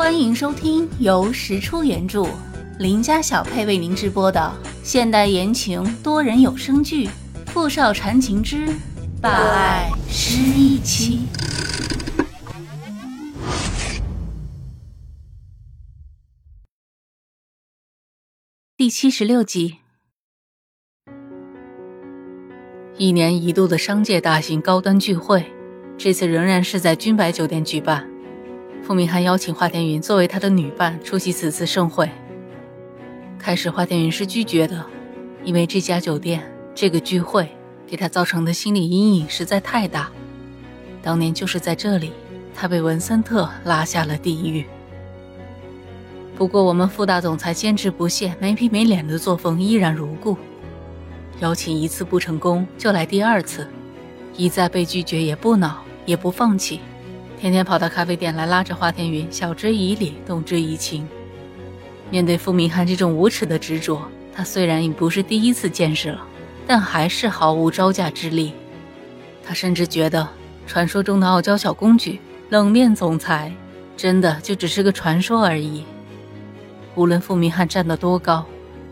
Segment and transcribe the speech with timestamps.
[0.00, 2.26] 欢迎收听由石出原著、
[2.78, 4.50] 林家小配为您直播的
[4.82, 7.06] 现代言情多人有声剧
[7.48, 8.66] 《富少缠情之
[9.20, 11.28] 霸爱失忆妻》
[18.78, 19.76] 第七十六集。
[22.96, 25.52] 一年一度的商界大型高端聚会，
[25.98, 28.09] 这次仍然是在君白酒店举办。
[28.82, 32.10] 傅明翰邀请华天云作为他的女伴出席此次盛会。
[33.38, 34.84] 开始，华天云是拒绝的，
[35.44, 36.42] 因为这家酒店、
[36.74, 37.48] 这个聚会
[37.86, 40.10] 给他造成的心理阴影实在太大。
[41.02, 42.12] 当年就是在这里，
[42.54, 44.64] 他被文森特拉下了地狱。
[46.36, 50.36] 不过，我们傅大总裁坚持不懈、没皮没脸的作风依然如故。
[51.40, 53.64] 邀请一次不成功，就来第二次；
[54.36, 56.80] 一再被拒绝也不恼，也不放弃。
[57.40, 61.08] 天天跑到咖啡店来拉着华天云，晓之以理，动之以情。
[62.10, 66.22] 面对傅明翰这种无耻的执着，他虽然已不是第一次见识了，
[66.66, 68.52] 但还是毫无招架之力。
[69.42, 70.28] 他甚至觉得，
[70.66, 73.50] 传说中的傲娇小公举、冷面总裁，
[73.96, 75.82] 真的就只是个传说而已。
[76.94, 78.44] 无论傅明翰站得多高，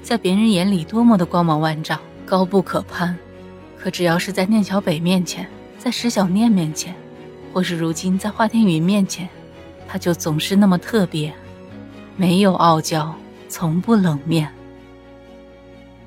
[0.03, 3.14] 在别人眼里多么的光芒万丈、高不可攀，
[3.78, 5.47] 可只要是在念小北面前，
[5.78, 6.95] 在石小念面前，
[7.53, 9.29] 或是如今在华天云面前，
[9.87, 11.33] 他就总是那么特别，
[12.17, 13.15] 没有傲娇，
[13.49, 14.49] 从不冷面。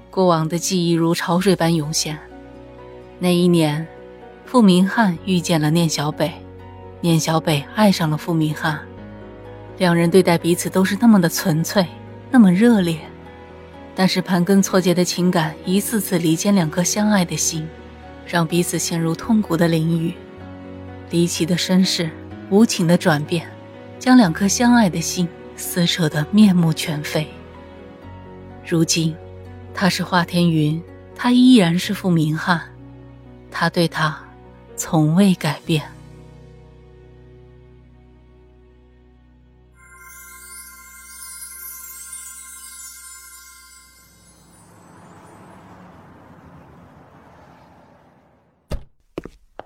[0.10, 2.18] 过往的记忆如潮水般涌现。
[3.20, 3.88] 那一年，
[4.46, 6.32] 傅明翰遇见了念小北，
[7.00, 8.80] 念小北爱上了傅明翰，
[9.78, 11.86] 两人对待彼此都是那么的纯粹，
[12.30, 12.98] 那么热烈。
[13.94, 17.68] 但是盘根错节的情感一次次离间两颗相爱的心，
[18.26, 20.14] 让彼此陷入痛苦的囹圄。
[21.12, 22.10] 离奇的身世，
[22.50, 23.46] 无情的转变，
[24.00, 27.28] 将两颗相爱的心撕扯得面目全非。
[28.66, 29.14] 如今，
[29.74, 30.82] 他是华天云，
[31.14, 32.62] 他依然是傅明翰，
[33.52, 34.18] 他对他
[34.78, 35.84] 从未改变。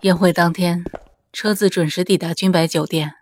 [0.01, 0.84] 宴会当天。
[1.35, 3.13] 车子准时抵达君白酒店。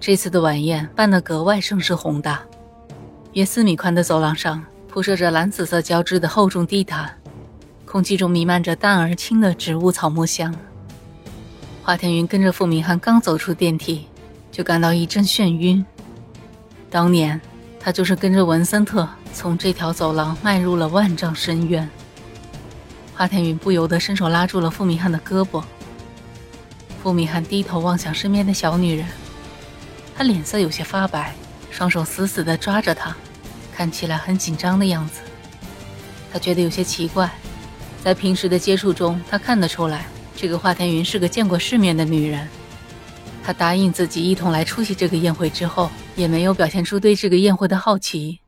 [0.00, 2.42] 这次的晚宴办得格外盛世宏大，
[3.34, 7.16] 约四米宽的走廊上铺设着蓝紫色交织的厚重地毯，
[7.84, 10.52] 空气中弥漫着淡而轻的植物草木香。
[11.84, 14.08] 华天云跟着傅明翰刚走出电梯，
[14.50, 15.86] 就感到一阵眩晕。
[16.90, 17.40] 当年
[17.78, 21.88] 他就是跟着文森特从这条走廊迈入了万丈深渊。
[23.14, 25.62] 华天云不由得伸手拉住了傅明翰的胳膊。
[27.06, 29.06] 傅明翰低头望向身边的小女人，
[30.16, 31.32] 她脸色有些发白，
[31.70, 33.14] 双手死死地抓着她，
[33.72, 35.20] 看起来很紧张的样子。
[36.32, 37.30] 他觉得有些奇怪，
[38.02, 42.48] 在平时的接触中，他看得出来，这个华天云是个见过世面的女人。
[43.44, 48.40] 他答应自己一同来出席这个宴会之后，也没有表现出对这个宴会的好奇，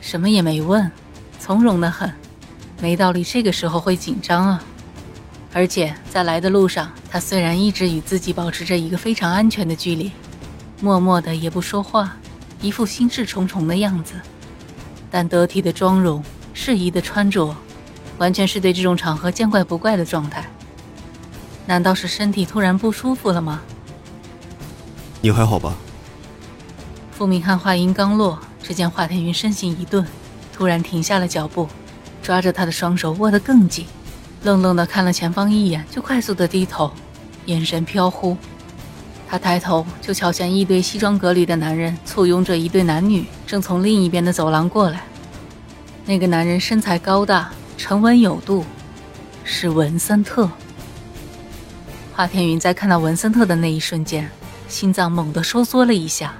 [0.00, 0.90] 什么也没问，
[1.38, 2.12] 从容得很，
[2.80, 4.64] 没道理这个时候会紧张啊。
[5.52, 10.12] 而且在来的路上，他虽然一直与自己保持着一个非常安全的距离，
[10.82, 12.14] 默默的也不说话，
[12.60, 14.12] 一副心事重重的样子，
[15.10, 16.22] 但得体的妆容、
[16.52, 17.56] 适宜的穿着，
[18.18, 20.46] 完全是对这种场合见怪不怪的状态。
[21.64, 23.62] 难道是身体突然不舒服了吗？
[25.22, 25.74] 你还好吧？
[27.12, 30.06] 傅明翰话音刚落，只见华天云身形一顿，
[30.52, 31.66] 突然停下了脚步，
[32.22, 33.86] 抓着他的双手握得更紧。
[34.42, 36.92] 愣愣地看了前方一眼，就快速地低头，
[37.46, 38.36] 眼神飘忽。
[39.28, 45.02] 他抬头就瞧见一堆西装革履的男人簇拥着一对男女，正从另一边的走廊过来。
[46.04, 48.64] 那个男人身材高大，沉稳有度，
[49.42, 50.48] 是文森特。
[52.14, 54.30] 华天云在看到文森特的那一瞬间，
[54.68, 56.32] 心脏猛地收缩了一下。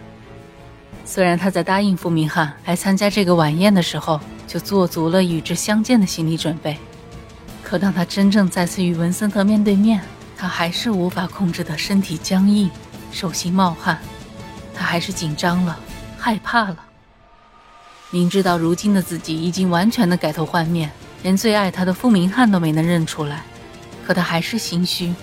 [1.05, 6.77] 虽然他在答应傅明翰来参加这个晚宴的时候，就做足了与之相见的心理准备。
[7.65, 10.01] 可当他真正再次与文森特面对面，
[10.37, 12.71] 他还是无法控制的身体僵硬，
[13.11, 13.99] 手心冒汗，
[14.75, 15.79] 他还是紧张了，
[16.19, 16.77] 害怕了。
[18.11, 20.91] 明知道如今的自己已经完全的改头换面，
[21.23, 23.43] 连最爱他的傅明翰都没能认出来，
[24.07, 25.15] 可他还是心虚。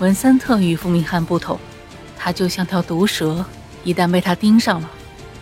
[0.00, 1.58] 文森特与傅明翰不同，
[2.18, 3.44] 他就像条毒蛇，
[3.84, 4.90] 一旦被他盯上了，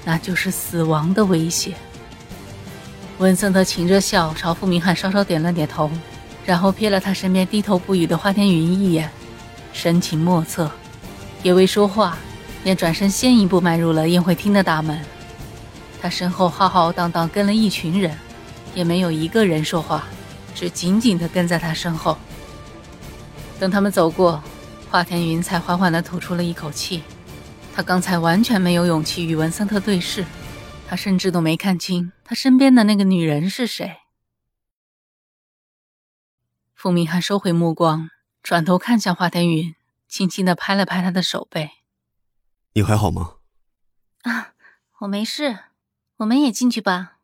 [0.05, 1.75] 那就是死亡的威胁。
[3.19, 5.91] 文森特噙着笑，朝傅明翰稍稍点了点头。
[6.45, 9.09] 然后瞥了他身边低头不语的华天云一眼，
[9.73, 10.71] 神情莫测，
[11.43, 12.19] 也未说话，
[12.65, 15.01] 便转身先一步迈入了宴会厅的大门。
[16.01, 18.17] 他身后浩浩荡荡跟了一群人，
[18.75, 20.05] 也没有一个人说话，
[20.53, 22.19] 只紧紧地跟在他身后。
[23.61, 24.43] 等他们走过，
[24.91, 27.03] 华天云才缓缓地吐出了一口气。
[27.73, 30.25] 他刚才完全没有勇气与文森特对视，
[30.89, 34.02] 他甚至都没看清他身边的那个女人是谁。
[36.83, 38.11] 傅明翰收回目光，
[38.43, 39.77] 转头看向华天云，
[40.09, 41.71] 轻轻的拍了拍他的手背
[42.75, 43.35] ：“你还好吗
[44.29, 44.55] ？”“啊，
[44.99, 45.61] 我没事。
[46.17, 47.19] 我们也进去吧。”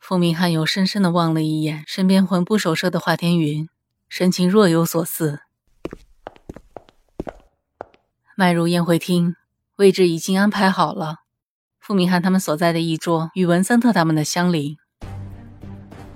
[0.00, 3.68] 傅明翰又深深的望了一眼身边魂不守舍的华天云，
[4.08, 5.40] 神情若有所思。
[8.34, 9.36] 迈入宴会厅，
[9.76, 11.16] 位置已经安排好了。
[11.78, 14.78] 傅明翰他们所在的一桌与文森特他们的相邻。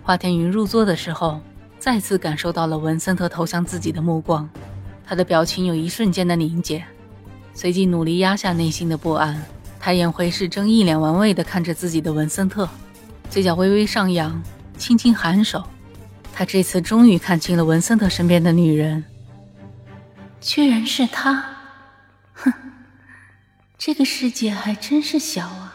[0.03, 1.43] 华天云入座的时候，
[1.83, 4.49] 再次感受到了文森特投向自己的目光，
[5.05, 6.85] 他的表情有一瞬间的凝结，
[7.55, 9.43] 随即努力压下内心的不安，
[9.81, 12.69] 抬眼回视正一脸玩味地看着自己的文森特，
[13.29, 14.41] 嘴角微微上扬，
[14.79, 15.61] 轻轻颔首。
[16.33, 19.03] 他这次终于看清了文森特身边的女人，
[20.41, 21.45] 居然是她。
[22.35, 22.53] 哼，
[23.77, 25.75] 这个世界还真是小啊！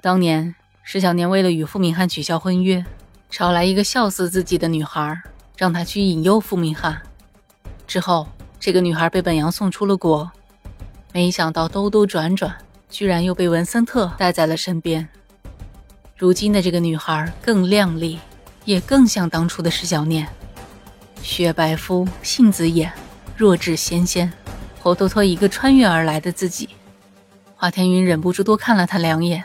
[0.00, 0.54] 当年
[0.84, 2.84] 石小年为了与傅明翰取消婚约，
[3.32, 5.18] 找来一个笑死自己的女孩，
[5.56, 7.00] 让她去引诱傅明翰。
[7.86, 8.28] 之后，
[8.60, 10.30] 这个女孩被本阳送出了国，
[11.14, 12.54] 没想到兜兜转转，
[12.90, 15.08] 居然又被文森特带在了身边。
[16.14, 18.18] 如今的这个女孩更靓丽，
[18.66, 20.28] 也更像当初的石小念，
[21.22, 22.92] 雪白肤，杏子眼，
[23.34, 24.30] 弱质纤纤。
[24.78, 26.68] 活脱脱一个穿越而来的自己，
[27.56, 29.42] 华天云忍不住多看了他两眼。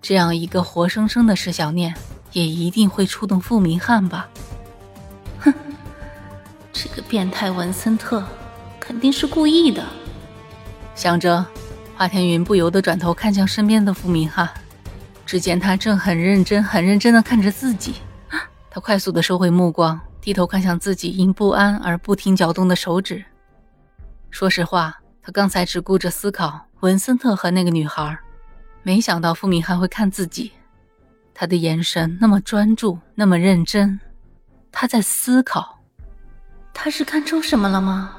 [0.00, 1.92] 这样一个活生生的石小念，
[2.34, 4.28] 也一定会触动傅明翰吧？
[5.40, 5.54] 哼，
[6.72, 8.22] 这个变态文森特
[8.78, 9.82] 肯定是故意的。
[10.94, 11.46] 想着，
[11.96, 14.48] 华天云不由得转头看向身边的傅明翰，
[15.24, 17.94] 只见他正很认真、很认真的看着自己。
[18.68, 23.24] 他快速的收回目光，低头看向自己因不安而不停搅动的手指。
[24.30, 28.18] 说实话，他刚才只顾着思考文森特和那个女孩，
[28.82, 30.50] 没想到傅明翰会看自己。
[31.34, 33.98] 他的眼神那么专注，那么认真，
[34.70, 35.80] 他在思考。
[36.72, 38.16] 他是看出什么了吗？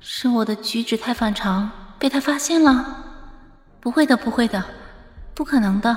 [0.00, 3.04] 是我的举止太反常，被他发现了？
[3.80, 4.64] 不会的，不会的，
[5.34, 5.96] 不可能的。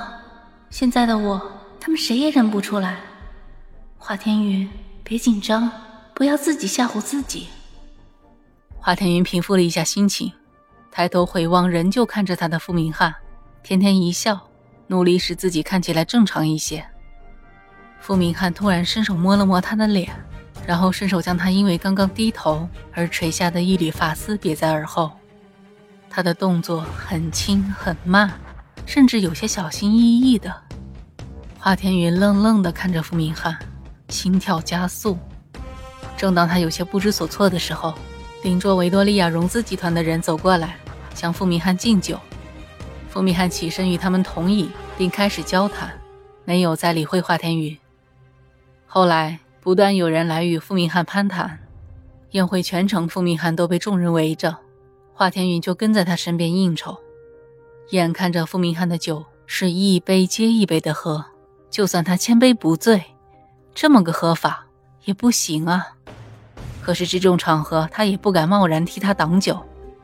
[0.70, 1.40] 现在的我，
[1.78, 2.98] 他们谁也认不出来。
[3.98, 4.68] 华天宇，
[5.04, 5.70] 别紧张，
[6.14, 7.48] 不要自己吓唬自己。
[8.78, 10.32] 华天云平复了一下心情，
[10.90, 13.14] 抬头回望仍旧看着他的傅明翰，
[13.62, 14.48] 甜甜一笑，
[14.86, 16.84] 努力使自己看起来正常一些。
[18.00, 20.12] 傅明翰突然伸手摸了摸他的脸，
[20.66, 25.10] 然后伸手将他因为刚刚低头而垂下的一缕发丝别在耳后。
[26.08, 28.32] 他的动作很轻很慢，
[28.86, 30.54] 甚至有些小心翼翼的。
[31.58, 33.58] 华天云愣愣地看着傅明翰，
[34.08, 35.18] 心跳加速。
[36.16, 37.92] 正当他有些不知所措的时候，
[38.44, 40.76] 邻桌维多利亚融资集团的人走过来，
[41.14, 42.18] 向傅明翰敬酒。
[43.16, 45.90] 傅明翰起身与他们同饮，并开始交谈，
[46.44, 47.78] 没有再理会华天宇。
[48.86, 51.60] 后来不断有人来与傅明翰攀谈，
[52.32, 54.58] 宴会全程傅明翰都被众人围着，
[55.14, 56.98] 华天宇就跟在他身边应酬。
[57.88, 61.24] 眼看着傅明翰的酒是一杯接一杯的喝，
[61.70, 63.02] 就算他千杯不醉，
[63.74, 64.66] 这么个喝法
[65.06, 65.86] 也不行啊。
[66.82, 69.58] 可是这种场合，他也不敢贸然替他挡酒，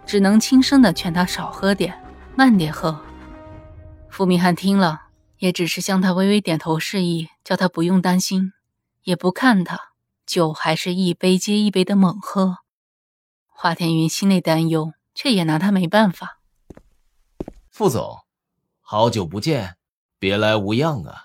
[0.07, 1.95] 只能轻声的劝他少喝点，
[2.35, 3.01] 慢点喝。
[4.09, 5.03] 傅明翰听了，
[5.39, 8.53] 也只是向他微微点头示意，叫他不用担心，
[9.03, 9.79] 也不看他，
[10.27, 12.59] 酒还是一杯接一杯的猛喝。
[13.49, 16.41] 华天云心内担忧，却也拿他没办法。
[17.71, 18.21] 傅总，
[18.81, 19.77] 好久不见，
[20.19, 21.25] 别来无恙啊。